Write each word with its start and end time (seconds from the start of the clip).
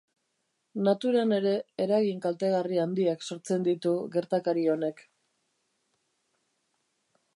Naturan 0.85 1.33
ere 1.35 1.51
eragin 1.85 2.23
kaltegarri 2.23 2.79
handiak 2.85 3.27
sortzen 3.27 3.67
ditu 3.69 3.93
gertakari 4.17 4.65
honek. 4.77 5.05